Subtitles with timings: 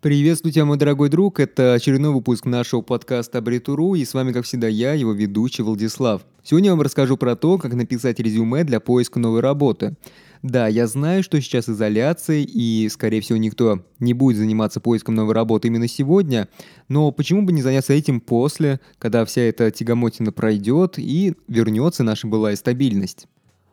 [0.00, 1.40] Приветствую тебя, мой дорогой друг.
[1.40, 6.22] Это очередной выпуск нашего подкаста Абритуру, и с вами, как всегда, я, его ведущий Владислав.
[6.44, 9.96] Сегодня я вам расскажу про то, как написать резюме для поиска новой работы.
[10.44, 15.34] Да, я знаю, что сейчас изоляция, и, скорее всего, никто не будет заниматься поиском новой
[15.34, 16.48] работы именно сегодня,
[16.86, 22.28] но почему бы не заняться этим после, когда вся эта тягомотина пройдет и вернется наша
[22.28, 23.26] былая стабильность?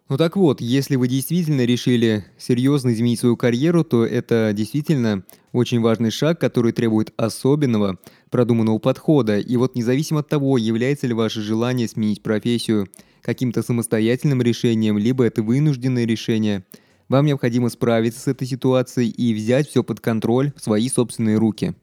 [0.08, 5.82] Ну так вот, если вы действительно решили серьезно изменить свою карьеру, то это действительно очень
[5.82, 7.98] важный шаг, который требует особенного,
[8.30, 9.40] продуманного подхода.
[9.40, 12.88] И вот независимо от того, является ли ваше желание сменить профессию
[13.22, 16.63] каким-то самостоятельным решением, либо это вынужденное решение,
[17.10, 21.74] вам необходимо справиться с этой ситуацией и взять все под контроль в свои собственные руки.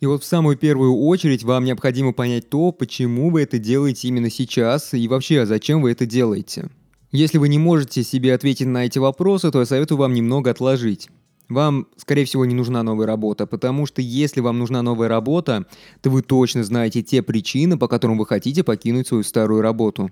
[0.00, 4.30] И вот в самую первую очередь вам необходимо понять то, почему вы это делаете именно
[4.30, 6.68] сейчас и вообще, зачем вы это делаете.
[7.12, 11.10] Если вы не можете себе ответить на эти вопросы, то я советую вам немного отложить.
[11.50, 15.66] Вам, скорее всего, не нужна новая работа, потому что если вам нужна новая работа,
[16.00, 20.10] то вы точно знаете те причины, по которым вы хотите покинуть свою старую работу.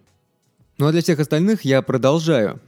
[0.76, 2.60] Ну а для всех остальных я продолжаю.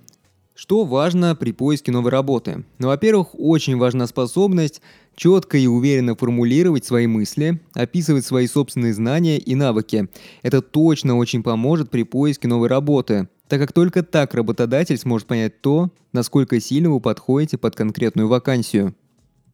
[0.55, 2.65] Что важно при поиске новой работы?
[2.78, 4.81] Ну, во-первых, очень важна способность
[5.15, 10.09] четко и уверенно формулировать свои мысли, описывать свои собственные знания и навыки.
[10.43, 15.61] Это точно очень поможет при поиске новой работы, так как только так работодатель сможет понять
[15.61, 18.94] то, насколько сильно вы подходите под конкретную вакансию.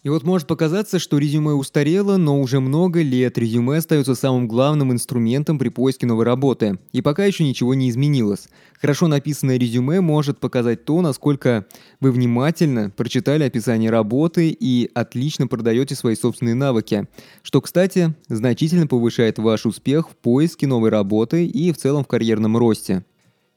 [0.04, 4.92] И вот может показаться, что резюме устарело, но уже много лет резюме остается самым главным
[4.92, 6.78] инструментом при поиске новой работы.
[6.92, 8.46] И пока еще ничего не изменилось.
[8.80, 11.66] Хорошо написанное резюме может показать то, насколько
[11.98, 17.08] вы внимательно прочитали описание работы и отлично продаете свои собственные навыки.
[17.42, 22.56] Что, кстати, значительно повышает ваш успех в поиске новой работы и в целом в карьерном
[22.56, 23.04] росте.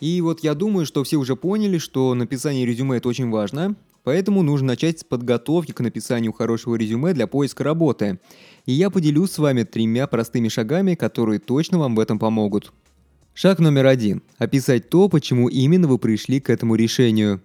[0.02, 4.42] И вот я думаю, что все уже поняли, что написание резюме это очень важно, поэтому
[4.42, 8.20] нужно начать с подготовки к написанию хорошего резюме для поиска работы.
[8.66, 12.74] И я поделюсь с вами тремя простыми шагами, которые точно вам в этом помогут.
[13.36, 14.24] Шаг номер один.
[14.40, 17.40] Описать то, почему именно вы пришли к этому решению.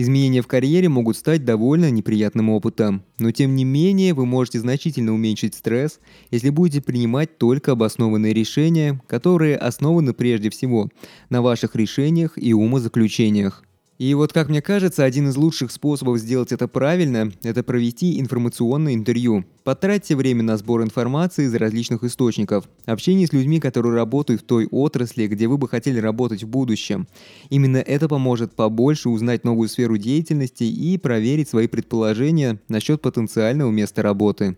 [0.00, 5.12] Изменения в карьере могут стать довольно неприятным опытом, но тем не менее вы можете значительно
[5.12, 5.98] уменьшить стресс,
[6.30, 10.88] если будете принимать только обоснованные решения, которые основаны прежде всего
[11.30, 13.64] на ваших решениях и умозаключениях.
[13.98, 18.94] И вот, как мне кажется, один из лучших способов сделать это правильно– это провести информационное
[18.94, 19.44] интервью.
[19.64, 24.66] Потратьте время на сбор информации из различных источников, общение с людьми, которые работают в той
[24.66, 27.08] отрасли, где вы бы хотели работать в будущем.
[27.50, 34.02] Именно это поможет побольше узнать новую сферу деятельности и проверить свои предположения насчет потенциального места
[34.02, 34.56] работы.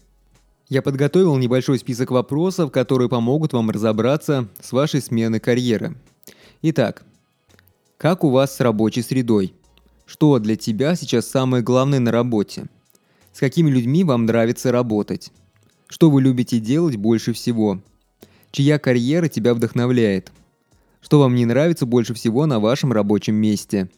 [0.69, 5.97] Я подготовил небольшой список вопросов, которые помогут вам разобраться с вашей сменой карьеры.
[6.61, 7.05] Итак,
[8.00, 9.53] как у вас с рабочей средой?
[10.06, 12.65] Что для тебя сейчас самое главное на работе?
[13.34, 15.31] С какими людьми вам нравится работать?
[15.87, 17.83] Что вы любите делать больше всего?
[18.53, 20.33] Чья карьера тебя вдохновляет?
[21.03, 23.91] Что вам не нравится больше всего на вашем рабочем месте?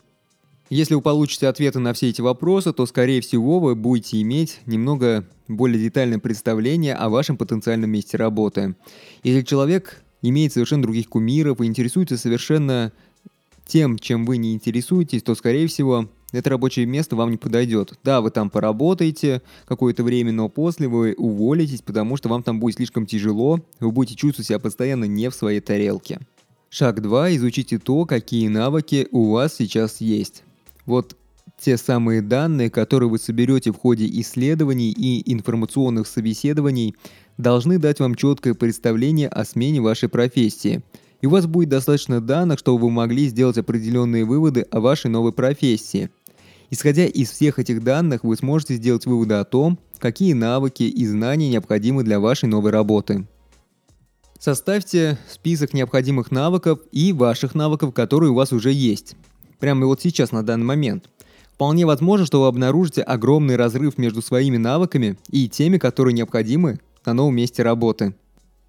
[0.69, 5.29] Если вы получите ответы на все эти вопросы, то, скорее всего, вы будете иметь немного
[5.47, 8.75] более детальное представление о вашем потенциальном месте работы.
[9.23, 12.93] Если человек имеет совершенно других кумиров и интересуется совершенно
[13.67, 17.99] тем, чем вы не интересуетесь, то, скорее всего, это рабочее место вам не подойдет.
[18.03, 22.77] Да, вы там поработаете какое-то время, но после вы уволитесь, потому что вам там будет
[22.77, 26.21] слишком тяжело, вы будете чувствовать себя постоянно не в своей тарелке.
[26.71, 27.37] Шаг 2.
[27.37, 30.43] Изучите то, какие навыки у вас сейчас есть.
[30.87, 31.17] Вот
[31.61, 36.97] те самые данные, которые вы соберете в ходе исследований и информационных собеседований,
[37.37, 40.83] должны дать вам четкое представление о смене вашей профессии–
[41.23, 45.33] и у вас будет достаточно данных, чтобы вы могли сделать определенные выводы о вашей новой
[45.33, 46.11] профессии.
[46.69, 51.49] Исходя из всех этих данных, вы сможете сделать выводы о том, какие навыки и знания
[51.49, 53.27] необходимы для вашей новой работы.
[54.39, 59.15] Составьте список необходимых навыков и ваших навыков, которые у вас уже есть.
[59.61, 61.09] Прямо вот сейчас, на данный момент.
[61.55, 67.15] Вполне возможно, что вы обнаружите огромный разрыв между своими навыками и теми, которые необходимы на
[67.15, 68.15] новом месте работы.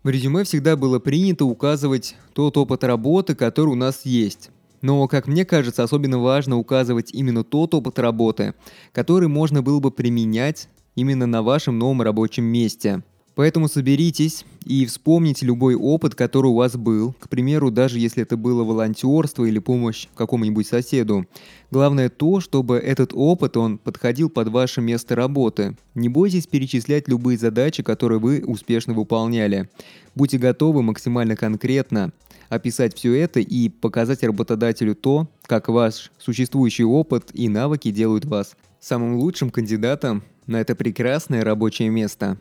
[0.03, 4.51] В резюме всегда было принято указывать тот опыт работы, который у нас есть.
[4.81, 8.53] Но, как мне кажется, особенно важно указывать именно тот опыт работы,
[8.91, 13.03] который можно было бы применять именно на вашем новом рабочем месте–
[13.35, 17.13] Поэтому соберитесь и вспомните любой опыт, который у вас был.
[17.19, 21.25] К примеру, даже если это было волонтерство или помощь какому-нибудь соседу.
[21.71, 25.75] Главное то, чтобы этот опыт, он подходил под ваше место работы.
[25.95, 29.69] Не бойтесь перечислять любые задачи, которые вы успешно выполняли.
[30.13, 32.13] Будьте готовы максимально конкретно
[32.49, 38.55] описать все это и показать работодателю то, как ваш существующий опыт и навыки делают вас
[38.79, 42.37] самым лучшим кандидатом на это прекрасное рабочее место.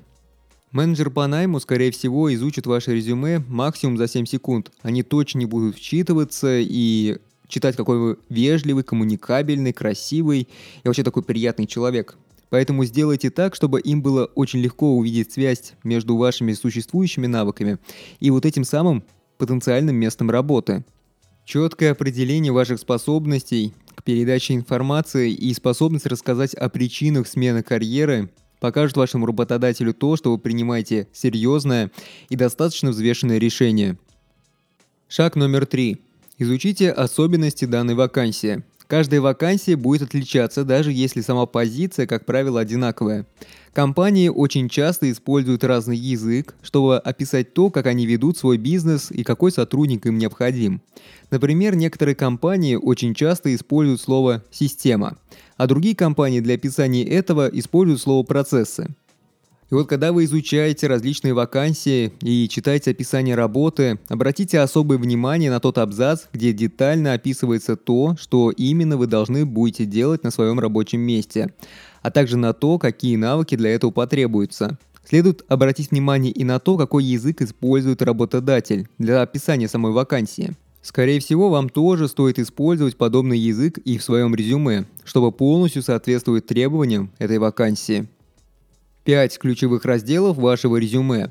[0.72, 4.72] Менеджер по найму, скорее всего, изучит ваше резюме максимум за 7 секунд.
[4.80, 10.48] Они точно не будут вчитываться и читать, какой вы вежливый, коммуникабельный, красивый
[10.82, 12.16] и вообще такой приятный человек.
[12.48, 17.78] Поэтому сделайте так, чтобы им было очень легко увидеть связь между вашими существующими навыками
[18.18, 19.04] и вот этим самым
[19.36, 20.86] потенциальным местом работы.
[21.44, 28.30] Четкое определение ваших способностей к передаче информации и способность рассказать о причинах смены карьеры
[28.62, 31.90] покажут вашему работодателю то, что вы принимаете серьезное
[32.28, 33.98] и достаточно взвешенное решение.
[35.08, 35.98] Шаг номер три.
[36.38, 38.62] Изучите особенности данной вакансии.
[38.86, 43.26] Каждая вакансия будет отличаться, даже если сама позиция, как правило, одинаковая.
[43.72, 49.24] Компании очень часто используют разный язык, чтобы описать то, как они ведут свой бизнес и
[49.24, 50.82] какой сотрудник им необходим.
[51.30, 55.16] Например, некоторые компании очень часто используют слово «система»,
[55.62, 58.88] а другие компании для описания этого используют слово «процессы».
[59.70, 65.60] И вот когда вы изучаете различные вакансии и читаете описание работы, обратите особое внимание на
[65.60, 70.98] тот абзац, где детально описывается то, что именно вы должны будете делать на своем рабочем
[70.98, 71.54] месте,
[72.02, 74.76] а также на то, какие навыки для этого потребуются.
[75.08, 80.56] Следует обратить внимание и на то, какой язык использует работодатель для описания самой вакансии.
[80.82, 86.46] Скорее всего, вам тоже стоит использовать подобный язык и в своем резюме, чтобы полностью соответствовать
[86.46, 88.08] требованиям этой вакансии.
[89.04, 91.30] 5 ключевых разделов вашего резюме.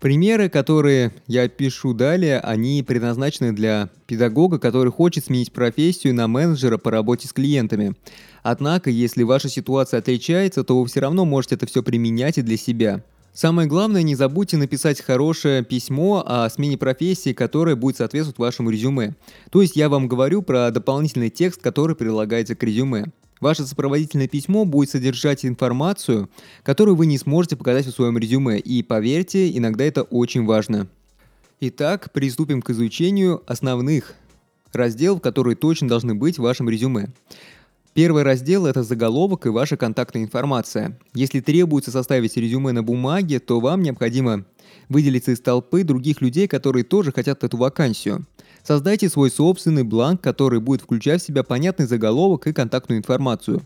[0.00, 6.78] Примеры, которые я пишу далее, они предназначены для педагога, который хочет сменить профессию на менеджера
[6.78, 7.94] по работе с клиентами.
[8.42, 12.56] Однако, если ваша ситуация отличается, то вы все равно можете это все применять и для
[12.56, 13.02] себя.
[13.38, 19.14] Самое главное, не забудьте написать хорошее письмо о смене профессии, которое будет соответствовать вашему резюме.
[19.52, 23.12] То есть я вам говорю про дополнительный текст, который прилагается к резюме.
[23.40, 26.28] Ваше сопроводительное письмо будет содержать информацию,
[26.64, 30.88] которую вы не сможете показать в своем резюме, и поверьте, иногда это очень важно.
[31.60, 34.14] Итак, приступим к изучению основных
[34.72, 37.12] разделов, которые точно должны быть в вашем резюме.
[37.98, 40.96] Первый раздел– это заголовок и ваша контактная информация.
[41.14, 44.44] Если требуется составить резюме на бумаге, то вам необходимо
[44.88, 48.24] выделиться из толпы других людей, которые тоже хотят эту вакансию–
[48.68, 53.62] Создайте свой собственный бланк, который будет включать в себя понятный заголовок и контактную информацию.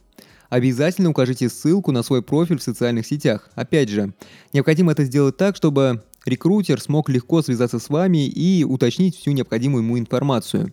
[0.48, 3.50] Обязательно укажите ссылку на свой профиль в социальных сетях.
[3.56, 4.14] Опять же,
[4.52, 9.82] необходимо это сделать так, чтобы рекрутер смог легко связаться с вами и уточнить всю необходимую
[9.82, 10.72] ему информацию.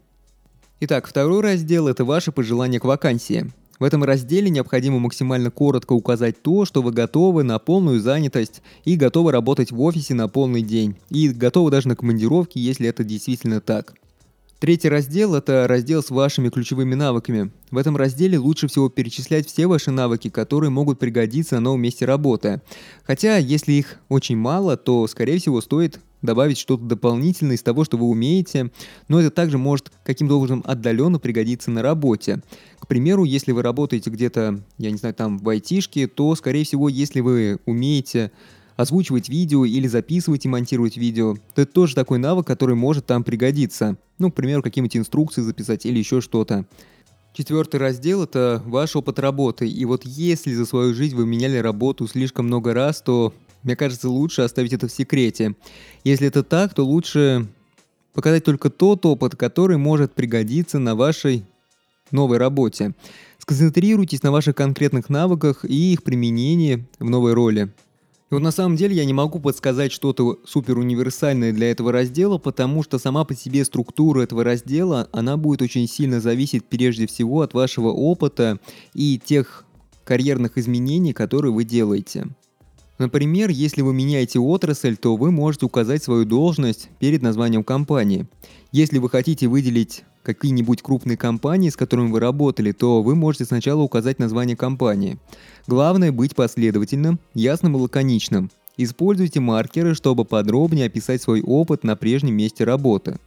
[0.81, 3.51] Итак, второй раздел– это ваши пожелания к вакансии.
[3.79, 8.95] В этом разделе необходимо максимально коротко указать то, что вы готовы на полную занятость и
[8.95, 13.59] готовы работать в офисе на полный день, и готовы даже на командировки, если это действительно
[13.59, 13.93] так.
[14.59, 17.51] Третий раздел– это раздел с вашими ключевыми навыками.
[17.71, 22.05] В этом разделе лучше всего перечислять все ваши навыки, которые могут пригодиться на новом месте
[22.05, 22.61] работы.
[23.03, 27.97] Хотя, если их очень мало, то, скорее всего, стоит добавить что-то дополнительное из того, что
[27.97, 28.71] вы умеете,
[29.07, 32.41] но это также может каким-то образом отдаленно пригодиться на работе.
[32.79, 36.89] К примеру, если вы работаете где-то, я не знаю, там в айтишке, то, скорее всего,
[36.89, 38.31] если вы умеете
[38.75, 43.25] озвучивать видео или записывать и монтировать видео, то это тоже такой навык, который может там
[43.25, 43.97] пригодиться.
[44.19, 46.65] Ну, к примеру, какие-нибудь инструкции записать или еще что-то.
[47.33, 49.67] Четвертый раздел– это ваш опыт работы.
[49.67, 54.09] И вот если за свою жизнь вы меняли работу слишком много раз, то, мне кажется,
[54.09, 55.55] лучше оставить это в секрете.
[56.03, 57.47] Если это так, то лучше
[58.13, 61.45] показать только тот опыт, который может пригодиться на вашей
[62.11, 62.93] новой работе.
[63.37, 67.71] Сконцентрируйтесь на ваших конкретных навыках и их применении в новой роли.
[68.29, 72.37] И вот на самом деле я не могу подсказать что-то супер универсальное для этого раздела,
[72.37, 77.41] потому что сама по себе структура этого раздела, она будет очень сильно зависеть прежде всего
[77.41, 78.59] от вашего опыта
[78.93, 79.65] и тех
[80.03, 82.27] карьерных изменений, которые вы делаете.
[82.99, 88.27] Например, если вы меняете отрасль, то вы можете указать свою должность перед названием компании.
[88.73, 93.81] Если вы хотите выделить какие-нибудь крупные компании, с которыми вы работали, то вы можете сначала
[93.81, 95.17] указать название компании.
[95.65, 98.51] Главное быть последовательным, ясным и лаконичным.
[98.75, 103.17] Используйте маркеры, чтобы подробнее описать свой опыт на прежнем месте работы.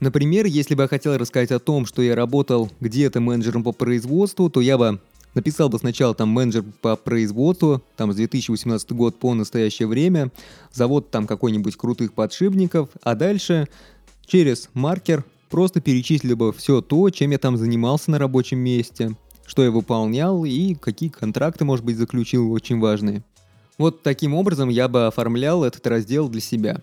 [0.00, 4.48] Например, если бы я хотел рассказать о том, что я работал где-то менеджером по производству,
[4.48, 5.00] то я бы
[5.38, 10.32] написал бы сначала там менеджер по производству, там с 2018 год по настоящее время,
[10.72, 13.68] завод там какой-нибудь крутых подшипников, а дальше
[14.26, 19.14] через маркер просто перечислил бы все то, чем я там занимался на рабочем месте,
[19.46, 23.22] что я выполнял и какие контракты, может быть, заключил очень важные.
[23.78, 26.82] Вот таким образом я бы оформлял этот раздел для себя.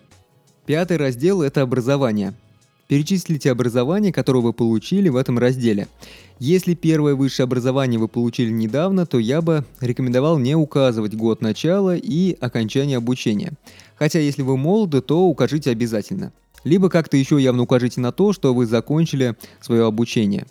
[0.64, 2.34] Пятый раздел– это образование.
[2.88, 5.88] Перечислите образование, которое вы получили в этом разделе.
[6.38, 11.96] Если первое высшее образование вы получили недавно, то я бы рекомендовал не указывать год начала
[11.96, 13.52] и окончания обучения.
[13.96, 16.32] Хотя если вы молоды, то укажите обязательно.
[16.64, 20.46] Либо как-то еще явно укажите на то, что вы закончили свое обучение.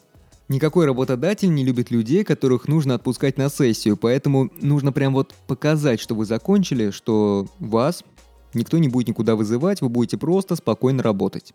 [0.48, 6.00] Никакой работодатель не любит людей, которых нужно отпускать на сессию, поэтому нужно прям вот показать,
[6.00, 8.04] что вы закончили, что вас
[8.54, 11.54] никто не будет никуда вызывать, вы будете просто спокойно работать.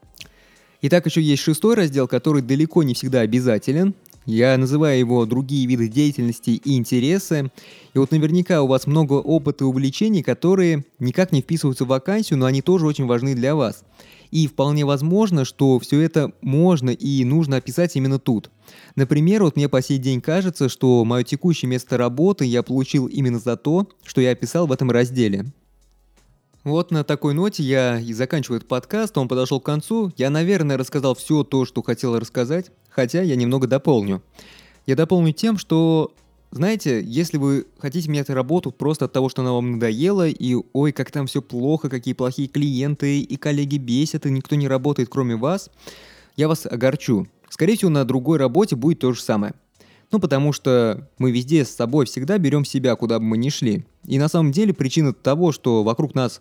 [0.83, 3.95] Итак, еще есть шестой раздел, который далеко не всегда обязателен.
[4.25, 7.51] Я называю его «Другие виды деятельности и интересы».
[7.93, 12.39] И вот наверняка у вас много опыта и увлечений, которые никак не вписываются в вакансию,
[12.39, 13.85] но они тоже очень важны для вас.
[14.31, 18.51] И вполне возможно, что все это можно и нужно описать именно тут.
[18.97, 23.39] Например, вот мне по сей день кажется, что мое текущее место работы я получил именно
[23.39, 25.47] за то, что я описал в этом разделе.
[26.63, 30.13] Вот на такой ноте я и заканчиваю этот подкаст, он подошел к концу.
[30.19, 34.23] Я, наверное, рассказал все то, что хотел рассказать, хотя я немного дополню.
[34.85, 36.13] Я дополню тем, что,
[36.51, 40.93] знаете, если вы хотите менять работу просто от того, что она вам надоела, и ой,
[40.93, 45.37] как там все плохо, какие плохие клиенты, и коллеги бесят, и никто не работает, кроме
[45.37, 45.71] вас,
[46.37, 47.27] я вас огорчу.
[47.49, 49.55] Скорее всего, на другой работе будет то же самое.
[50.11, 53.85] Ну, потому что мы везде с собой всегда берем себя, куда бы мы ни шли.
[54.07, 56.41] И на самом деле причина того, что вокруг нас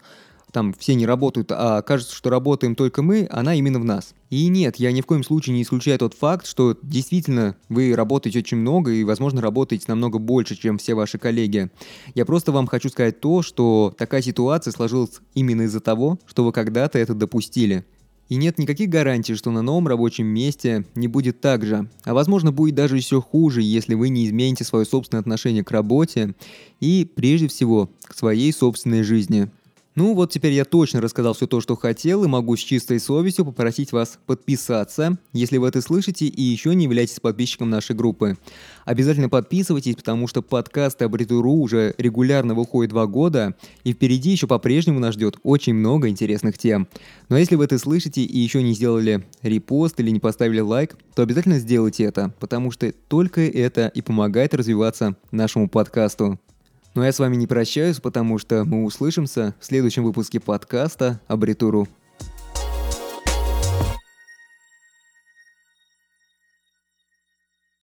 [0.52, 4.14] там все не работают, а кажется, что работаем только мы, она именно в нас.
[4.30, 8.40] И нет, я ни в коем случае не исключаю тот факт, что действительно вы работаете
[8.40, 11.70] очень много и, возможно, работаете намного больше, чем все ваши коллеги.
[12.16, 16.52] Я просто вам хочу сказать то, что такая ситуация сложилась именно из-за того, что вы
[16.52, 17.86] когда-то это допустили.
[18.30, 21.90] И нет никаких гарантий, что на новом рабочем месте не будет так же.
[22.04, 26.36] А возможно будет даже еще хуже, если вы не измените свое собственное отношение к работе
[26.80, 29.50] и, прежде всего, к своей собственной жизни.
[30.00, 33.44] Ну вот теперь я точно рассказал все то, что хотел, и могу с чистой совестью
[33.44, 38.38] попросить вас подписаться, если вы это слышите и еще не являетесь подписчиком нашей группы.
[38.86, 45.02] Обязательно подписывайтесь, потому что подкасты Абритуру уже регулярно выходят два года, и впереди еще по-прежнему
[45.02, 46.88] нас ждет очень много интересных тем.
[47.28, 51.24] Но если вы это слышите и еще не сделали репост или не поставили лайк, то
[51.24, 56.40] обязательно сделайте это, потому что только это и помогает развиваться нашему подкасту.
[56.96, 61.88] Но я с вами не прощаюсь, потому что мы услышимся в следующем выпуске подкаста Абритуру